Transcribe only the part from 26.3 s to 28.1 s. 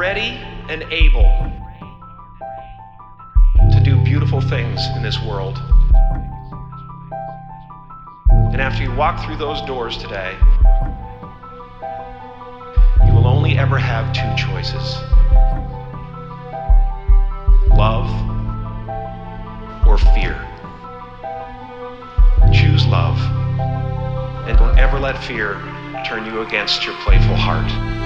against your playful heart.